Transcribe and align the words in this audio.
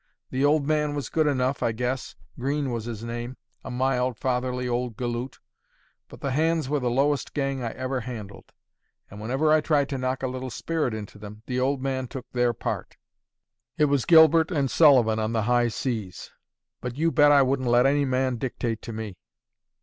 The 0.31 0.43
old 0.43 0.65
man 0.65 0.95
was 0.95 1.09
good 1.09 1.27
enough, 1.27 1.61
I 1.61 1.73
guess; 1.73 2.15
Green 2.39 2.71
was 2.71 2.85
his 2.85 3.03
name; 3.03 3.37
a 3.63 3.69
mild, 3.69 4.17
fatherly 4.17 4.67
old 4.67 4.97
galoot. 4.97 5.37
But 6.09 6.21
the 6.21 6.31
hands 6.31 6.67
were 6.67 6.79
the 6.79 6.89
lowest 6.89 7.35
gang 7.35 7.61
I 7.61 7.69
ever 7.73 7.99
handled; 7.99 8.51
and 9.11 9.21
whenever 9.21 9.51
I 9.51 9.61
tried 9.61 9.89
to 9.89 9.99
knock 9.99 10.23
a 10.23 10.27
little 10.27 10.49
spirit 10.49 10.95
into 10.95 11.19
them, 11.19 11.43
the 11.45 11.59
old 11.59 11.83
man 11.83 12.07
took 12.07 12.25
their 12.31 12.51
part! 12.51 12.97
It 13.77 13.85
was 13.85 14.05
Gilbert 14.05 14.49
and 14.49 14.71
Sullivan 14.71 15.19
on 15.19 15.33
the 15.33 15.43
high 15.43 15.67
seas; 15.67 16.31
but 16.81 16.97
you 16.97 17.11
bet 17.11 17.31
I 17.31 17.43
wouldn't 17.43 17.69
let 17.69 17.85
any 17.85 18.05
man 18.05 18.37
dictate 18.37 18.81
to 18.81 18.93
me. 18.93 19.17